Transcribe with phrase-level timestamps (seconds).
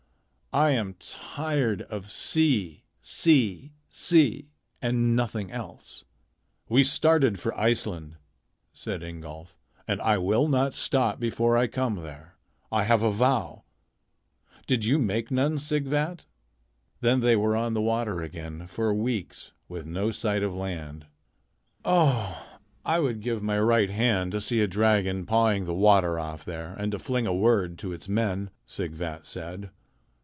[0.53, 4.49] I am tired of sea, sea, sea,
[4.81, 6.03] and nothing else."
[6.67, 8.17] "We started for Iceland,"
[8.73, 12.35] said Ingolf, "and I will not stop before I come there.
[12.69, 13.63] I have a vow.
[14.67, 16.25] Did you make none, Sighvat?"
[16.99, 21.05] Then they were on the water again for weeks with no sight of land.
[21.85, 22.45] "Oh!
[22.83, 26.73] I would give my right hand to see a dragon pawing the water off there
[26.77, 29.69] and to fling a word to its men," Sighvat said.